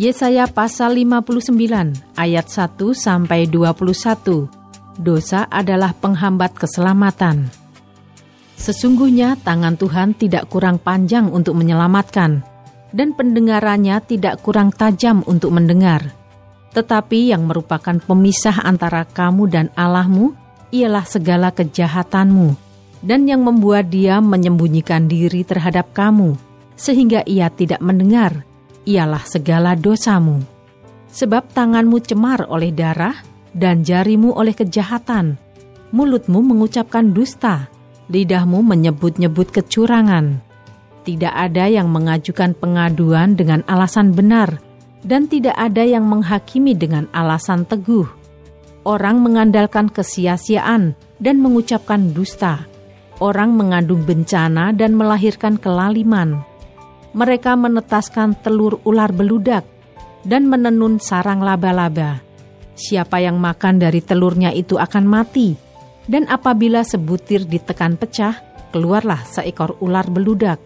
[0.00, 1.60] Yesaya pasal 59
[2.16, 4.48] ayat 1 sampai 21.
[4.96, 7.52] Dosa adalah penghambat keselamatan.
[8.56, 12.40] Sesungguhnya tangan Tuhan tidak kurang panjang untuk menyelamatkan
[12.96, 16.16] dan pendengarannya tidak kurang tajam untuk mendengar.
[16.72, 20.32] Tetapi yang merupakan pemisah antara kamu dan Allahmu
[20.72, 22.56] ialah segala kejahatanmu
[23.04, 26.40] dan yang membuat dia menyembunyikan diri terhadap kamu
[26.72, 28.48] sehingga ia tidak mendengar
[28.88, 30.40] ialah segala dosamu.
[31.10, 33.18] Sebab tanganmu cemar oleh darah
[33.50, 35.34] dan jarimu oleh kejahatan.
[35.90, 37.66] Mulutmu mengucapkan dusta,
[38.06, 40.38] lidahmu menyebut-nyebut kecurangan.
[41.02, 44.62] Tidak ada yang mengajukan pengaduan dengan alasan benar,
[45.02, 48.06] dan tidak ada yang menghakimi dengan alasan teguh.
[48.86, 52.70] Orang mengandalkan kesia-siaan dan mengucapkan dusta.
[53.18, 56.40] Orang mengandung bencana dan melahirkan kelaliman
[57.10, 59.66] mereka menetaskan telur ular beludak
[60.22, 62.22] dan menenun sarang laba-laba.
[62.78, 65.52] Siapa yang makan dari telurnya itu akan mati,
[66.08, 68.40] dan apabila sebutir ditekan pecah,
[68.72, 70.62] keluarlah seekor ular beludak.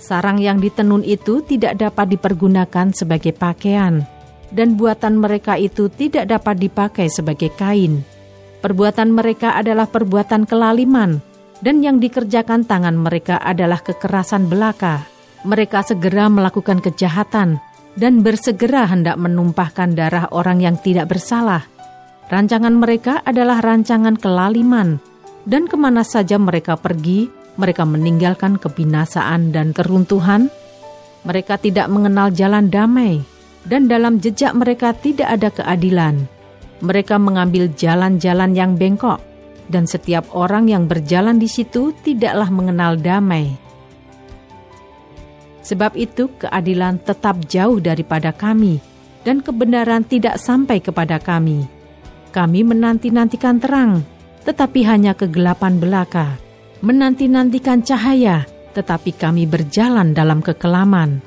[0.00, 4.04] Sarang yang ditenun itu tidak dapat dipergunakan sebagai pakaian,
[4.52, 8.04] dan buatan mereka itu tidak dapat dipakai sebagai kain.
[8.60, 11.24] Perbuatan mereka adalah perbuatan kelaliman,
[11.64, 17.60] dan yang dikerjakan tangan mereka adalah kekerasan belaka mereka segera melakukan kejahatan
[17.98, 21.66] dan bersegera hendak menumpahkan darah orang yang tidak bersalah.
[22.30, 25.02] Rancangan mereka adalah rancangan kelaliman,
[25.48, 27.26] dan ke mana saja mereka pergi,
[27.58, 30.46] mereka meninggalkan kebinasaan dan keruntuhan.
[31.26, 33.20] Mereka tidak mengenal jalan damai,
[33.66, 36.30] dan dalam jejak mereka tidak ada keadilan.
[36.80, 39.20] Mereka mengambil jalan-jalan yang bengkok,
[39.68, 43.69] dan setiap orang yang berjalan di situ tidaklah mengenal damai.
[45.70, 48.82] Sebab itu keadilan tetap jauh daripada kami,
[49.22, 51.62] dan kebenaran tidak sampai kepada kami.
[52.34, 54.02] Kami menanti-nantikan terang,
[54.42, 56.34] tetapi hanya kegelapan belaka.
[56.82, 61.22] Menanti-nantikan cahaya, tetapi kami berjalan dalam kekelaman.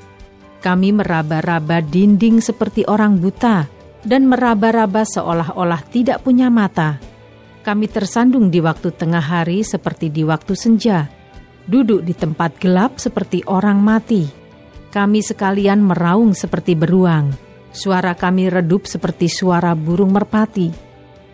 [0.60, 3.64] Kami meraba-raba dinding seperti orang buta,
[4.04, 7.00] dan meraba-raba seolah-olah tidak punya mata.
[7.64, 11.08] Kami tersandung di waktu tengah hari seperti di waktu senja,
[11.64, 14.28] duduk di tempat gelap seperti orang mati.
[14.92, 17.34] Kami sekalian meraung seperti beruang,
[17.74, 20.70] suara kami redup seperti suara burung merpati.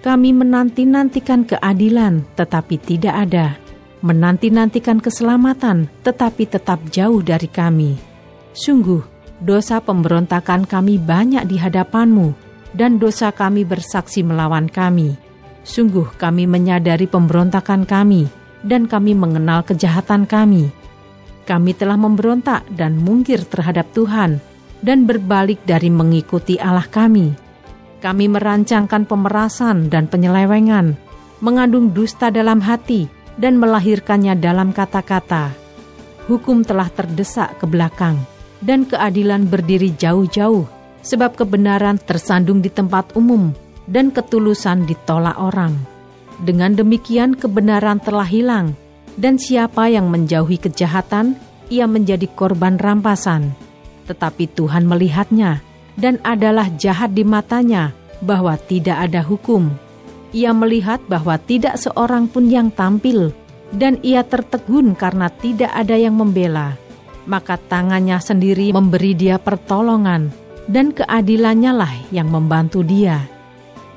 [0.00, 3.60] Kami menanti-nantikan keadilan, tetapi tidak ada.
[4.00, 8.00] Menanti-nantikan keselamatan, tetapi tetap jauh dari kami.
[8.56, 9.04] Sungguh,
[9.44, 12.32] dosa pemberontakan kami banyak di hadapanmu,
[12.72, 15.20] dan dosa kami bersaksi melawan kami.
[15.68, 18.24] Sungguh kami menyadari pemberontakan kami,
[18.64, 20.68] dan kami mengenal kejahatan kami.
[21.48, 24.38] Kami telah memberontak dan mungkir terhadap Tuhan
[24.80, 27.32] dan berbalik dari mengikuti Allah kami.
[28.00, 30.96] Kami merancangkan pemerasan dan penyelewengan,
[31.44, 35.52] mengandung dusta dalam hati dan melahirkannya dalam kata-kata.
[36.28, 38.16] Hukum telah terdesak ke belakang
[38.64, 40.68] dan keadilan berdiri jauh-jauh
[41.00, 43.52] sebab kebenaran tersandung di tempat umum
[43.88, 45.99] dan ketulusan ditolak orang.
[46.40, 48.72] Dengan demikian kebenaran telah hilang,
[49.20, 51.36] dan siapa yang menjauhi kejahatan,
[51.68, 53.52] ia menjadi korban rampasan.
[54.08, 55.60] Tetapi Tuhan melihatnya,
[56.00, 57.92] dan adalah jahat di matanya
[58.24, 59.68] bahwa tidak ada hukum.
[60.32, 63.36] Ia melihat bahwa tidak seorang pun yang tampil,
[63.76, 66.74] dan ia tertegun karena tidak ada yang membela.
[67.28, 70.32] Maka tangannya sendiri memberi dia pertolongan,
[70.70, 73.28] dan keadilannya lah yang membantu dia.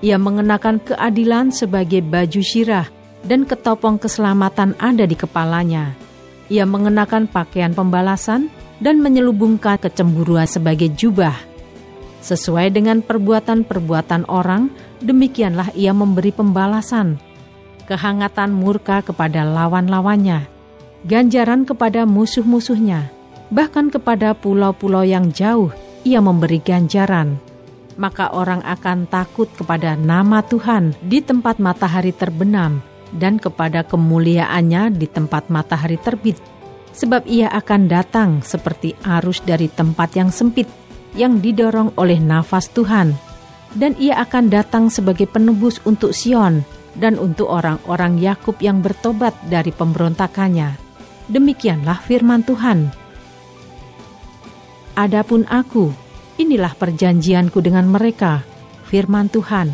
[0.04, 2.92] Ia mengenakan keadilan sebagai baju syirah
[3.24, 5.96] dan ketopong keselamatan ada di kepalanya.
[6.52, 8.52] Ia mengenakan pakaian pembalasan
[8.84, 11.40] dan menyelubungkan kecemburuan sebagai jubah.
[12.20, 14.68] Sesuai dengan perbuatan-perbuatan orang,
[15.00, 17.16] demikianlah ia memberi pembalasan.
[17.88, 20.52] Kehangatan murka kepada lawan-lawannya,
[21.08, 23.08] ganjaran kepada musuh-musuhnya,
[23.52, 25.72] bahkan kepada pulau-pulau yang jauh
[26.04, 27.40] ia memberi ganjaran
[27.96, 32.82] maka orang akan takut kepada nama Tuhan di tempat matahari terbenam
[33.14, 36.38] dan kepada kemuliaannya di tempat matahari terbit.
[36.94, 40.70] sebab ia akan datang seperti arus dari tempat yang sempit
[41.18, 43.18] yang didorong oleh nafas Tuhan,
[43.74, 46.62] dan ia akan datang sebagai penebus untuk Sion
[46.94, 50.78] dan untuk orang-orang Yakub yang bertobat dari pemberontakannya.
[51.30, 52.94] Demikianlah firman Tuhan.
[54.94, 55.90] Adapun aku,
[56.44, 58.44] inilah perjanjianku dengan mereka,
[58.92, 59.72] firman Tuhan.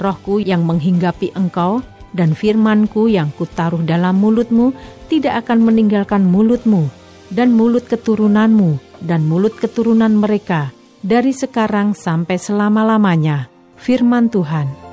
[0.00, 1.84] Rohku yang menghinggapi engkau
[2.16, 4.72] dan firmanku yang kutaruh dalam mulutmu
[5.12, 6.88] tidak akan meninggalkan mulutmu
[7.28, 10.72] dan mulut keturunanmu dan mulut keturunan mereka
[11.04, 13.52] dari sekarang sampai selama-lamanya.
[13.78, 14.88] Firman Tuhan.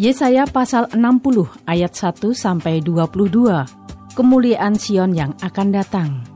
[0.00, 3.79] Yesaya pasal 60 ayat 1 sampai 22.
[4.10, 6.26] Kemuliaan Sion yang akan datang.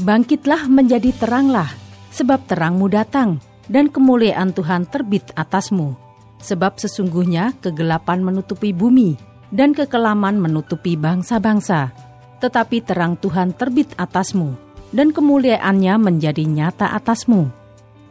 [0.00, 1.68] Bangkitlah menjadi teranglah,
[2.08, 3.36] sebab terangmu datang
[3.68, 5.92] dan kemuliaan Tuhan terbit atasmu.
[6.40, 9.20] Sebab sesungguhnya kegelapan menutupi bumi
[9.52, 11.92] dan kekelaman menutupi bangsa-bangsa.
[12.40, 14.56] Tetapi terang Tuhan terbit atasmu
[14.96, 17.52] dan kemuliaannya menjadi nyata atasmu.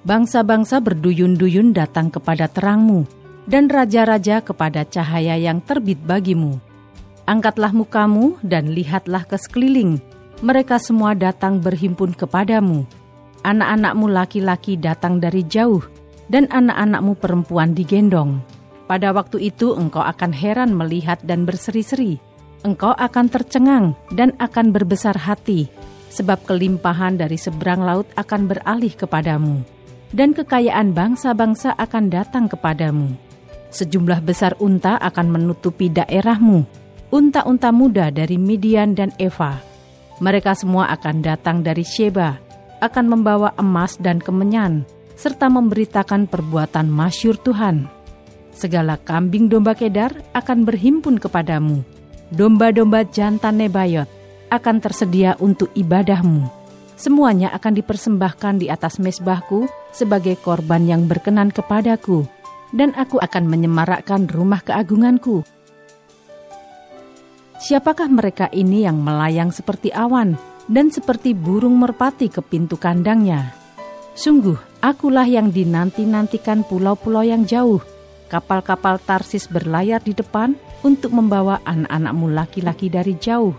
[0.06, 3.10] Bangsa-bangsa berduyun-duyun datang kepada terangmu
[3.50, 6.75] dan raja-raja kepada cahaya yang terbit bagimu.
[7.26, 9.98] Angkatlah mukamu dan lihatlah ke sekeliling.
[10.46, 12.86] Mereka semua datang berhimpun kepadamu.
[13.42, 15.82] Anak-anakmu laki-laki datang dari jauh,
[16.30, 18.42] dan anak-anakmu perempuan digendong.
[18.86, 22.22] Pada waktu itu engkau akan heran melihat dan berseri-seri.
[22.62, 25.66] Engkau akan tercengang dan akan berbesar hati,
[26.14, 29.66] sebab kelimpahan dari seberang laut akan beralih kepadamu,
[30.14, 33.18] dan kekayaan bangsa-bangsa akan datang kepadamu
[33.76, 36.64] Sejumlah besar unta akan menutupi daerahmu,
[37.16, 39.64] unta-unta muda dari Midian dan Eva.
[40.20, 42.36] Mereka semua akan datang dari Sheba,
[42.84, 44.84] akan membawa emas dan kemenyan,
[45.16, 47.88] serta memberitakan perbuatan masyur Tuhan.
[48.52, 51.88] Segala kambing domba kedar akan berhimpun kepadamu.
[52.36, 54.12] Domba-domba jantan Nebayot
[54.52, 56.52] akan tersedia untuk ibadahmu.
[57.00, 62.28] Semuanya akan dipersembahkan di atas mesbahku sebagai korban yang berkenan kepadaku
[62.76, 65.55] dan aku akan menyemarakkan rumah keagunganku.
[67.56, 70.36] Siapakah mereka ini yang melayang seperti awan
[70.68, 73.56] dan seperti burung merpati ke pintu kandangnya?
[74.16, 77.80] Sungguh, akulah yang dinanti-nantikan pulau-pulau yang jauh.
[78.28, 83.56] Kapal-kapal Tarsis berlayar di depan untuk membawa anak-anakmu laki-laki dari jauh.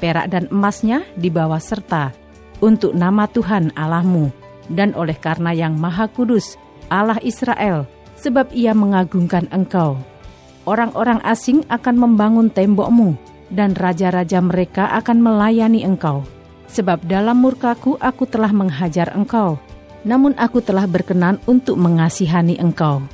[0.00, 2.12] Perak dan emasnya dibawa serta
[2.64, 4.32] untuk nama Tuhan Allahmu
[4.72, 6.56] dan oleh karena yang Maha Kudus,
[6.88, 7.84] Allah Israel,
[8.16, 10.00] sebab ia mengagungkan engkau.
[10.64, 13.16] Orang-orang asing akan membangun tembokmu,
[13.50, 16.24] dan raja-raja mereka akan melayani engkau.
[16.68, 19.60] Sebab dalam murkaku aku telah menghajar engkau,
[20.02, 23.04] namun aku telah berkenan untuk mengasihani engkau.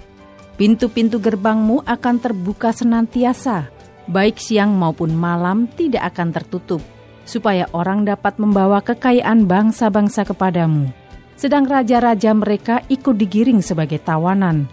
[0.56, 3.68] Pintu-pintu gerbangmu akan terbuka senantiasa,
[4.08, 6.82] baik siang maupun malam tidak akan tertutup,
[7.24, 10.92] supaya orang dapat membawa kekayaan bangsa-bangsa kepadamu.
[11.40, 14.68] Sedang raja-raja mereka ikut digiring sebagai tawanan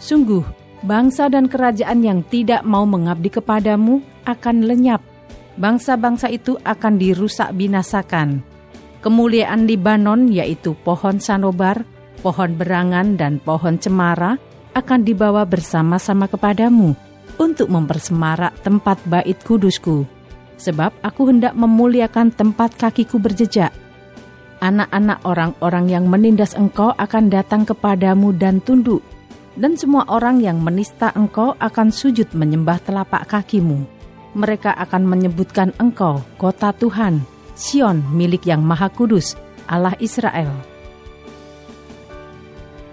[0.00, 0.40] Sungguh,
[0.80, 5.04] bangsa dan kerajaan yang tidak mau mengabdi kepadamu akan lenyap.
[5.60, 8.40] Bangsa-bangsa itu akan dirusak binasakan.
[9.00, 11.84] Kemuliaan Libanon yaitu pohon sanobar,
[12.24, 14.36] pohon berangan, dan pohon cemara
[14.76, 16.96] akan dibawa bersama-sama kepadamu
[17.40, 20.04] untuk mempersemarak tempat bait kudusku.
[20.60, 23.72] Sebab aku hendak memuliakan tempat kakiku berjejak.
[24.60, 29.00] Anak-anak orang-orang yang menindas engkau akan datang kepadamu dan tunduk
[29.58, 33.82] dan semua orang yang menista engkau akan sujud menyembah telapak kakimu.
[34.38, 37.26] Mereka akan menyebutkan engkau kota Tuhan,
[37.58, 39.34] Sion milik yang maha kudus,
[39.66, 40.50] Allah Israel.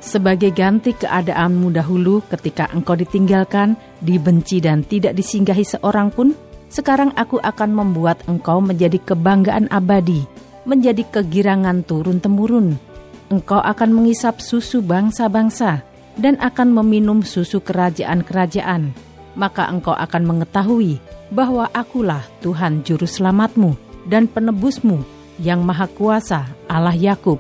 [0.01, 6.31] Sebagai ganti keadaanmu dahulu ketika engkau ditinggalkan, dibenci dan tidak disinggahi seorang pun,
[6.71, 10.23] sekarang aku akan membuat engkau menjadi kebanggaan abadi,
[10.63, 12.79] menjadi kegirangan turun-temurun.
[13.27, 15.83] Engkau akan mengisap susu bangsa-bangsa,
[16.17, 18.91] dan akan meminum susu kerajaan-kerajaan,
[19.38, 20.97] maka engkau akan mengetahui
[21.29, 23.77] bahwa akulah Tuhan Juru Selamatmu
[24.09, 25.01] dan penebusmu
[25.38, 27.38] yang Maha Kuasa Allah Yakub.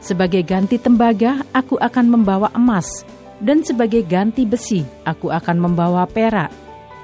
[0.00, 3.04] Sebagai ganti tembaga, aku akan membawa emas,
[3.42, 6.48] dan sebagai ganti besi, aku akan membawa perak.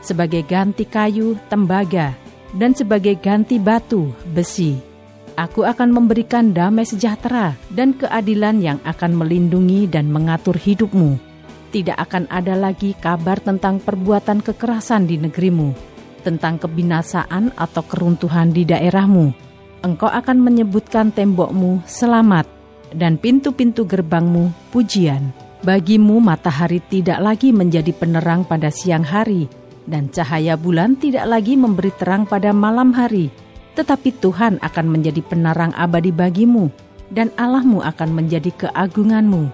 [0.01, 2.17] Sebagai ganti kayu, tembaga,
[2.57, 4.96] dan sebagai ganti batu, besi
[5.37, 11.21] Aku akan memberikan damai sejahtera dan keadilan yang akan melindungi dan mengatur hidupmu.
[11.69, 15.77] Tidak akan ada lagi kabar tentang perbuatan kekerasan di negerimu,
[16.25, 19.37] tentang kebinasaan atau keruntuhan di daerahmu.
[19.85, 22.49] Engkau akan menyebutkan tembokmu selamat
[22.97, 25.37] dan pintu-pintu gerbangmu pujian.
[25.61, 29.53] Bagimu matahari tidak lagi menjadi penerang pada siang hari,
[29.85, 33.29] dan cahaya bulan tidak lagi memberi terang pada malam hari.
[33.77, 36.73] Tetapi Tuhan akan menjadi penerang abadi bagimu,
[37.13, 39.53] dan Allahmu akan menjadi keagunganmu.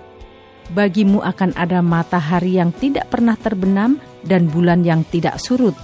[0.72, 5.74] Bagimu akan ada matahari yang tidak pernah terbenam dan bulan yang tidak surut.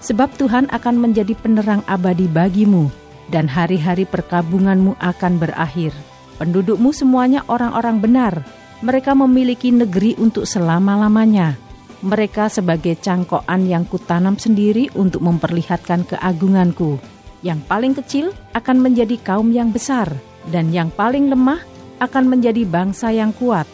[0.00, 2.88] Sebab Tuhan akan menjadi penerang abadi bagimu,
[3.28, 5.92] dan hari-hari perkabunganmu akan berakhir.
[6.40, 8.34] Pendudukmu semuanya orang-orang benar,
[8.80, 11.58] mereka memiliki negeri untuk selama-lamanya.
[12.00, 16.96] Mereka sebagai cangkokan yang kutanam sendiri untuk memperlihatkan keagunganku.
[17.40, 20.12] Yang paling kecil akan menjadi kaum yang besar,
[20.52, 21.60] dan yang paling lemah
[22.00, 23.64] akan menjadi bangsa yang kuat.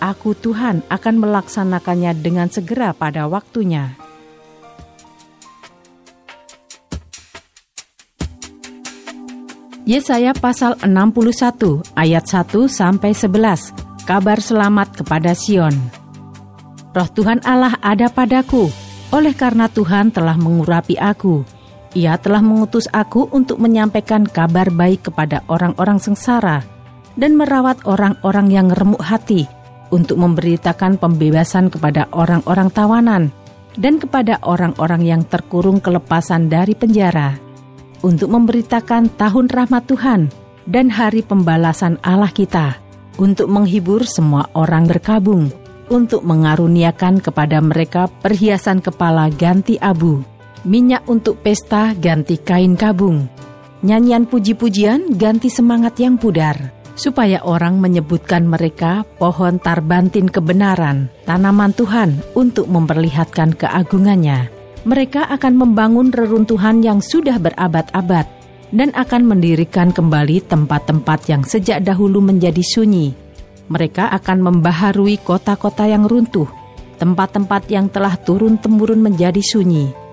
[0.00, 3.96] Aku Tuhan akan melaksanakannya dengan segera pada waktunya.
[9.84, 15.74] Yesaya pasal 61 ayat 1 sampai 11 kabar selamat kepada Sion.
[16.90, 18.70] Roh Tuhan Allah ada padaku,
[19.14, 21.59] oleh karena Tuhan telah mengurapi aku.
[21.98, 26.62] Ia telah mengutus aku untuk menyampaikan kabar baik kepada orang-orang sengsara
[27.18, 29.50] dan merawat orang-orang yang remuk hati,
[29.90, 33.22] untuk memberitakan pembebasan kepada orang-orang tawanan
[33.74, 37.34] dan kepada orang-orang yang terkurung kelepasan dari penjara,
[38.06, 40.20] untuk memberitakan tahun rahmat Tuhan
[40.70, 42.78] dan hari pembalasan Allah kita
[43.18, 45.50] untuk menghibur semua orang berkabung,
[45.90, 50.22] untuk mengaruniakan kepada mereka perhiasan kepala ganti abu,
[50.64, 53.28] minyak untuk pesta ganti kain kabung,
[53.80, 62.20] nyanyian puji-pujian ganti semangat yang pudar, supaya orang menyebutkan mereka pohon tarbantin kebenaran, tanaman Tuhan
[62.36, 64.52] untuk memperlihatkan keagungannya.
[64.84, 68.24] Mereka akan membangun reruntuhan yang sudah berabad-abad,
[68.70, 73.12] dan akan mendirikan kembali tempat-tempat yang sejak dahulu menjadi sunyi.
[73.70, 76.46] Mereka akan membaharui kota-kota yang runtuh,
[76.98, 80.09] tempat-tempat yang telah turun-temurun menjadi sunyi.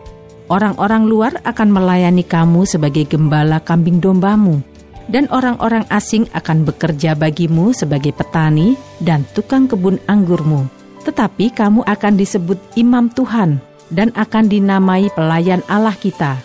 [0.48, 4.64] Orang-orang luar akan melayani kamu sebagai gembala kambing dombamu,
[5.12, 10.68] dan orang-orang asing akan bekerja bagimu sebagai petani dan tukang kebun anggurmu.
[11.04, 13.60] Tetapi kamu akan disebut imam Tuhan
[13.92, 16.40] dan akan dinamai pelayan Allah kita.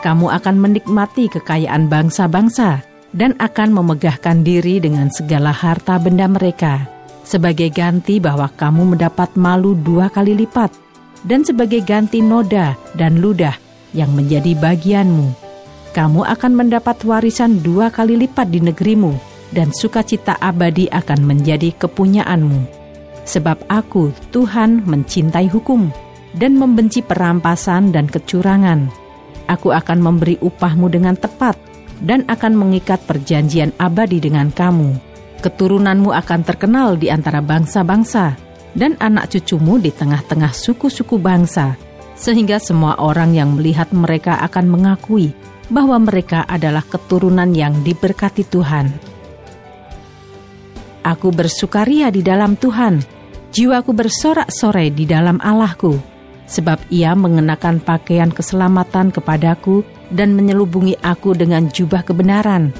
[0.00, 2.84] Kamu akan menikmati kekayaan bangsa-bangsa
[3.16, 6.84] dan akan memegahkan diri dengan segala harta benda mereka,
[7.24, 10.72] sebagai ganti bahwa kamu mendapat malu dua kali lipat,
[11.26, 13.56] dan sebagai ganti noda dan ludah
[13.96, 15.34] yang menjadi bagianmu.
[15.96, 19.16] Kamu akan mendapat warisan dua kali lipat di negerimu,
[19.50, 22.68] dan sukacita abadi akan menjadi kepunyaanmu.
[23.24, 25.88] Sebab aku, Tuhan, mencintai hukum
[26.36, 29.08] dan membenci perampasan dan kecurangan
[29.48, 31.56] Aku akan memberi upahmu dengan tepat
[32.04, 35.00] dan akan mengikat perjanjian abadi dengan kamu.
[35.40, 38.36] Keturunanmu akan terkenal di antara bangsa-bangsa
[38.76, 41.76] dan anak cucumu di tengah-tengah suku-suku bangsa,
[42.18, 45.32] sehingga semua orang yang melihat mereka akan mengakui
[45.68, 48.90] bahwa mereka adalah keturunan yang diberkati Tuhan.
[51.04, 53.00] Aku bersukaria di dalam Tuhan,
[53.54, 61.68] jiwaku bersorak-sorai di dalam Allahku sebab ia mengenakan pakaian keselamatan kepadaku dan menyelubungi aku dengan
[61.68, 62.72] jubah kebenaran,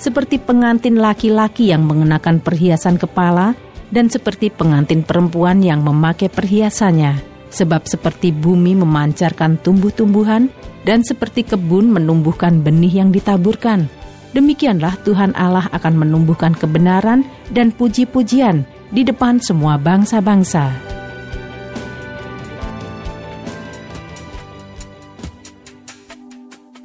[0.00, 3.52] seperti pengantin laki-laki yang mengenakan perhiasan kepala
[3.90, 7.18] dan seperti pengantin perempuan yang memakai perhiasannya,
[7.50, 10.48] sebab seperti bumi memancarkan tumbuh-tumbuhan
[10.86, 13.90] dan seperti kebun menumbuhkan benih yang ditaburkan.
[14.30, 18.62] Demikianlah Tuhan Allah akan menumbuhkan kebenaran dan puji-pujian
[18.94, 20.70] di depan semua bangsa-bangsa.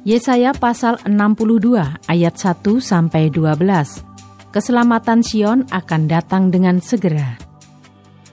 [0.06, 4.15] Yesaya pasal 62 ayat 1 sampai 12.
[4.56, 7.36] Keselamatan Sion akan datang dengan segera.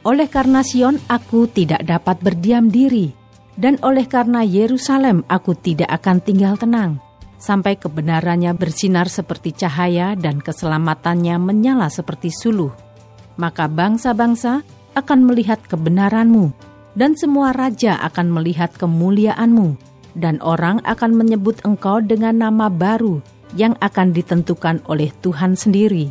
[0.08, 3.12] Oleh karena Sion aku tidak dapat berdiam diri.
[3.60, 7.04] Dan oleh karena Yerusalem aku tidak akan tinggal tenang.
[7.36, 12.72] Sampai kebenarannya bersinar seperti cahaya dan keselamatannya menyala seperti suluh.
[13.36, 14.64] Maka bangsa-bangsa
[14.96, 16.56] akan melihat kebenaranmu.
[16.96, 19.76] Dan semua raja akan melihat kemuliaanmu.
[20.16, 23.20] Dan orang akan menyebut engkau dengan nama baru
[23.54, 26.10] yang akan ditentukan oleh Tuhan sendiri.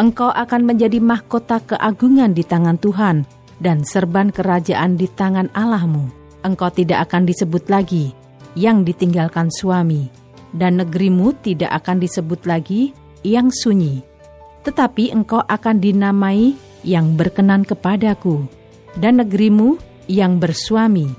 [0.00, 3.28] Engkau akan menjadi mahkota keagungan di tangan Tuhan
[3.60, 6.08] dan serban kerajaan di tangan Allahmu.
[6.40, 8.16] Engkau tidak akan disebut lagi
[8.56, 10.08] yang ditinggalkan suami,
[10.56, 14.00] dan negerimu tidak akan disebut lagi yang sunyi.
[14.64, 18.48] Tetapi engkau akan dinamai yang berkenan kepadaku,
[18.96, 19.76] dan negerimu
[20.08, 21.12] yang bersuami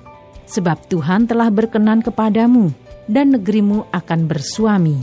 [0.52, 2.76] sebab Tuhan telah berkenan kepadamu,
[3.08, 5.00] dan negerimu akan bersuami.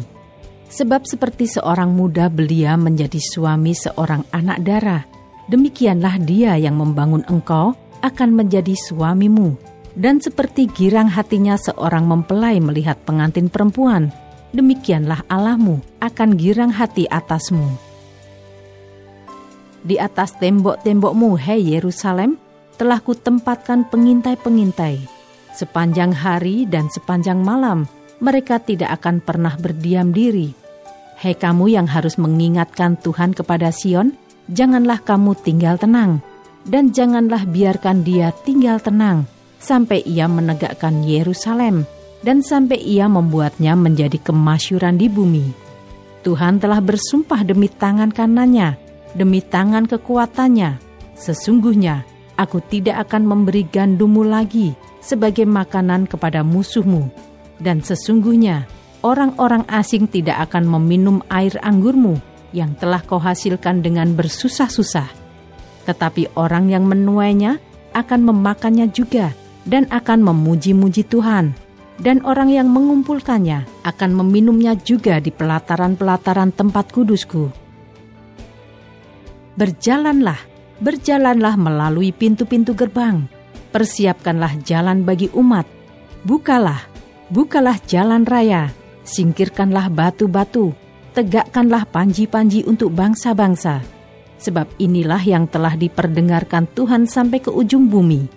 [0.68, 5.02] Sebab seperti seorang muda belia menjadi suami seorang anak darah,
[5.48, 7.72] demikianlah dia yang membangun engkau
[8.04, 9.56] akan menjadi suamimu.
[9.98, 14.14] Dan seperti girang hatinya seorang mempelai melihat pengantin perempuan,
[14.54, 17.66] demikianlah Allahmu akan girang hati atasmu.
[19.82, 22.36] Di atas tembok-tembokmu, hei Yerusalem,
[22.78, 25.02] telah kutempatkan pengintai-pengintai.
[25.56, 30.54] Sepanjang hari dan sepanjang malam, mereka tidak akan pernah berdiam diri.
[31.18, 34.14] Hei kamu yang harus mengingatkan Tuhan kepada Sion,
[34.50, 36.22] janganlah kamu tinggal tenang,
[36.62, 39.26] dan janganlah biarkan dia tinggal tenang,
[39.58, 41.82] sampai ia menegakkan Yerusalem,
[42.22, 45.46] dan sampai ia membuatnya menjadi kemasyuran di bumi.
[46.22, 48.78] Tuhan telah bersumpah demi tangan kanannya,
[49.18, 50.78] demi tangan kekuatannya.
[51.18, 52.06] Sesungguhnya,
[52.38, 54.70] Aku tidak akan memberi gandummu lagi
[55.02, 57.10] sebagai makanan kepada musuhmu,
[57.58, 58.66] dan sesungguhnya
[59.02, 62.18] orang-orang asing tidak akan meminum air anggurmu
[62.54, 65.10] yang telah kau hasilkan dengan bersusah-susah.
[65.84, 67.60] Tetapi orang yang menuainya
[67.92, 69.32] akan memakannya juga
[69.68, 71.54] dan akan memuji-muji Tuhan.
[71.98, 77.50] Dan orang yang mengumpulkannya akan meminumnya juga di pelataran-pelataran tempat kudusku.
[79.58, 80.38] Berjalanlah
[80.78, 83.26] berjalanlah melalui pintu-pintu gerbang,
[83.74, 85.66] persiapkanlah jalan bagi umat,
[86.22, 86.86] bukalah,
[87.28, 88.72] bukalah jalan raya,
[89.04, 90.72] singkirkanlah batu-batu,
[91.16, 93.80] tegakkanlah panji-panji untuk bangsa-bangsa.
[94.38, 98.30] Sebab inilah yang telah diperdengarkan Tuhan sampai ke ujung bumi.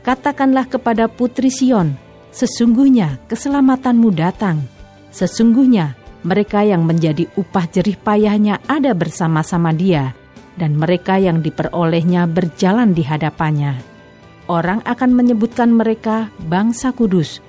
[0.00, 1.98] Katakanlah kepada Putri Sion,
[2.30, 4.62] sesungguhnya keselamatanmu datang.
[5.10, 10.14] Sesungguhnya mereka yang menjadi upah jerih payahnya ada bersama-sama dia
[10.54, 13.80] dan mereka yang diperolehnya berjalan di hadapannya.
[14.46, 17.40] Orang akan menyebutkan mereka bangsa kudus,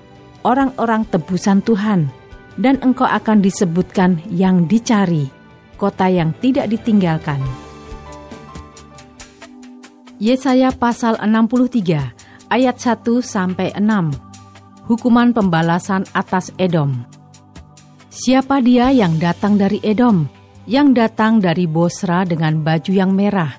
[0.47, 2.09] orang-orang tebusan Tuhan,
[2.59, 5.29] dan engkau akan disebutkan yang dicari,
[5.79, 7.39] kota yang tidak ditinggalkan.
[10.21, 14.85] Yesaya pasal 63 ayat 1 sampai 6.
[14.85, 17.07] Hukuman pembalasan atas Edom.
[18.11, 20.41] Siapa dia yang datang dari Edom?
[20.69, 23.57] yang datang dari Bosra dengan baju yang merah,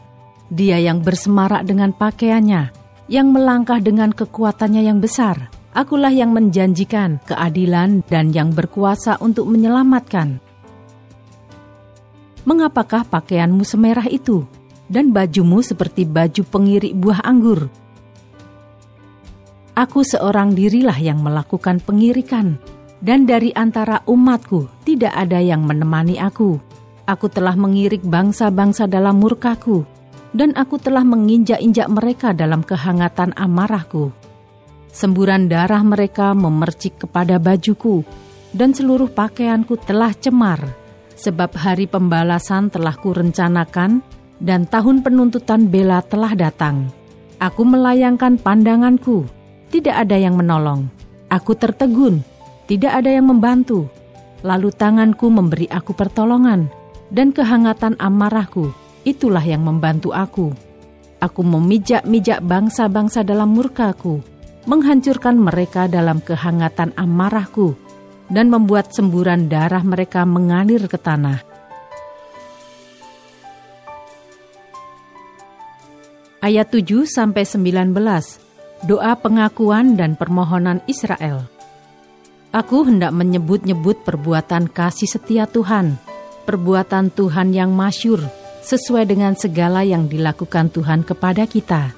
[0.52, 2.70] dia yang bersemarak dengan pakaiannya,
[3.10, 5.50] yang melangkah dengan kekuatannya yang besar.
[5.72, 10.40] Akulah yang menjanjikan keadilan dan yang berkuasa untuk menyelamatkan.
[12.44, 14.44] Mengapakah pakaianmu semerah itu
[14.92, 17.72] dan bajumu seperti baju pengirik buah anggur?
[19.72, 22.60] Aku seorang dirilah yang melakukan pengirikan,
[23.00, 26.60] dan dari antara umatku tidak ada yang menemani aku
[27.02, 29.82] Aku telah mengirik bangsa-bangsa dalam murkaku,
[30.30, 34.14] dan aku telah menginjak-injak mereka dalam kehangatan amarahku.
[34.92, 38.04] Semburan darah mereka memercik kepada bajuku,
[38.52, 40.60] dan seluruh pakaianku telah cemar,
[41.16, 44.04] sebab hari pembalasan telah kurencanakan,
[44.36, 46.92] dan tahun penuntutan bela telah datang.
[47.40, 49.24] Aku melayangkan pandanganku,
[49.72, 50.92] tidak ada yang menolong.
[51.32, 52.20] Aku tertegun,
[52.68, 53.88] tidak ada yang membantu.
[54.44, 56.68] Lalu tanganku memberi aku pertolongan,
[57.08, 58.68] dan kehangatan amarahku,
[59.08, 60.52] itulah yang membantu aku.
[61.24, 64.20] Aku memijak-mijak bangsa-bangsa dalam murkaku,
[64.68, 67.74] menghancurkan mereka dalam kehangatan amarahku,
[68.32, 71.42] dan membuat semburan darah mereka mengalir ke tanah.
[76.42, 77.94] Ayat 7 sampai 19.
[78.82, 81.46] Doa pengakuan dan permohonan Israel.
[82.50, 86.02] Aku hendak menyebut-nyebut perbuatan kasih setia Tuhan
[86.44, 88.20] perbuatan Tuhan yang masyur
[88.62, 91.94] sesuai dengan segala yang dilakukan Tuhan kepada kita,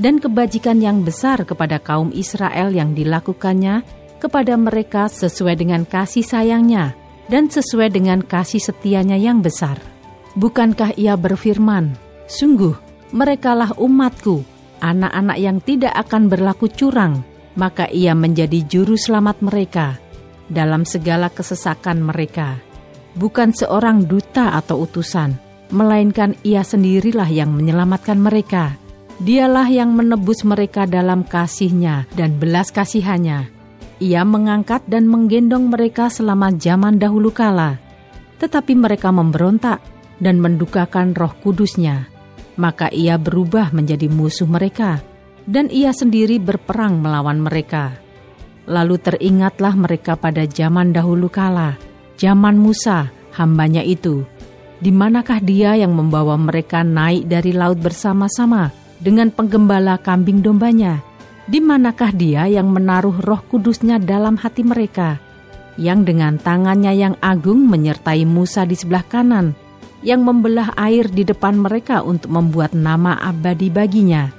[0.00, 3.84] dan kebajikan yang besar kepada kaum Israel yang dilakukannya
[4.16, 6.96] kepada mereka sesuai dengan kasih sayangnya
[7.28, 9.76] dan sesuai dengan kasih setianya yang besar.
[10.34, 11.94] Bukankah ia berfirman,
[12.30, 12.74] Sungguh,
[13.12, 14.40] merekalah umatku,
[14.80, 17.20] anak-anak yang tidak akan berlaku curang,
[17.58, 20.00] maka ia menjadi juru selamat mereka
[20.48, 22.70] dalam segala kesesakan mereka.'
[23.18, 25.34] bukan seorang duta atau utusan,
[25.74, 28.76] melainkan ia sendirilah yang menyelamatkan mereka.
[29.20, 33.52] Dialah yang menebus mereka dalam kasihnya dan belas kasihannya.
[34.00, 37.76] Ia mengangkat dan menggendong mereka selama zaman dahulu kala.
[38.40, 39.84] Tetapi mereka memberontak
[40.24, 42.08] dan mendukakan roh kudusnya.
[42.56, 45.04] Maka ia berubah menjadi musuh mereka,
[45.44, 48.00] dan ia sendiri berperang melawan mereka.
[48.64, 51.76] Lalu teringatlah mereka pada zaman dahulu kala,
[52.16, 54.24] zaman Musa, hambanya itu.
[54.80, 61.00] Di manakah dia yang membawa mereka naik dari laut bersama-sama dengan penggembala kambing dombanya?
[61.50, 65.18] Di manakah dia yang menaruh roh kudusnya dalam hati mereka?
[65.80, 69.56] Yang dengan tangannya yang agung menyertai Musa di sebelah kanan,
[70.04, 74.30] yang membelah air di depan mereka untuk membuat nama abadi baginya,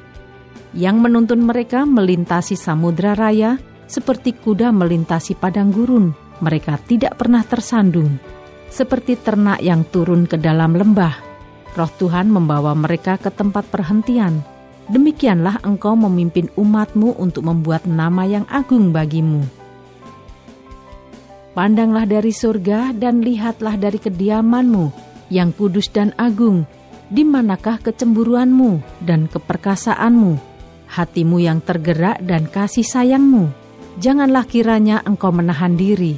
[0.71, 3.59] yang menuntun mereka melintasi samudra raya
[3.91, 6.15] seperti kuda melintasi padang gurun.
[6.41, 8.17] Mereka tidak pernah tersandung,
[8.71, 11.30] seperti ternak yang turun ke dalam lembah.
[11.71, 14.43] Roh Tuhan membawa mereka ke tempat perhentian.
[14.91, 19.47] Demikianlah engkau memimpin umatmu untuk membuat nama yang agung bagimu.
[21.55, 24.91] Pandanglah dari surga dan lihatlah dari kediamanmu
[25.31, 26.67] yang kudus dan agung.
[27.11, 30.39] Di manakah kecemburuanmu dan keperkasaanmu,
[30.87, 33.51] hatimu yang tergerak dan kasih sayangmu?
[33.99, 36.15] Janganlah kiranya engkau menahan diri.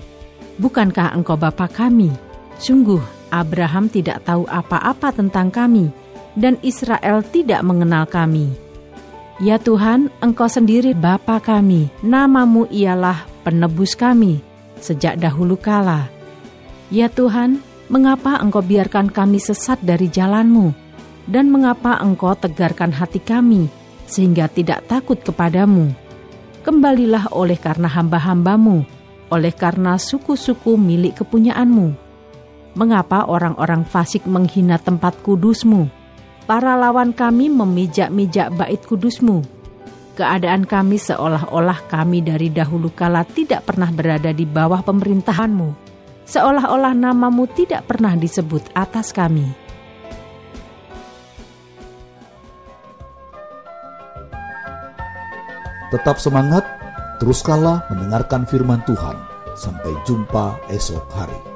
[0.62, 2.14] Bukankah engkau Bapa kami?
[2.62, 3.02] Sungguh,
[3.34, 5.90] Abraham tidak tahu apa-apa tentang kami,
[6.38, 8.54] dan Israel tidak mengenal kami.
[9.42, 14.46] Ya Tuhan, Engkau sendiri Bapa kami, namamu ialah penebus kami,
[14.78, 16.14] sejak dahulu kala.
[16.94, 17.58] Ya Tuhan,
[17.90, 20.70] mengapa Engkau biarkan kami sesat dari jalanmu,
[21.26, 23.66] dan mengapa Engkau tegarkan hati kami,
[24.06, 25.90] sehingga tidak takut kepadamu?
[26.62, 28.86] Kembalilah oleh karena hamba-hambamu,
[29.34, 32.03] oleh karena suku-suku milik kepunyaanmu.
[32.74, 35.94] Mengapa orang-orang fasik menghina tempat kudusmu?
[36.50, 39.46] Para lawan kami memijak-mijak bait kudusmu.
[40.18, 45.70] Keadaan kami seolah-olah kami dari dahulu kala tidak pernah berada di bawah pemerintahanmu.
[46.26, 49.46] Seolah-olah namamu tidak pernah disebut atas kami.
[55.94, 56.66] Tetap semangat,
[57.22, 59.14] teruskanlah mendengarkan firman Tuhan.
[59.54, 61.53] Sampai jumpa esok hari.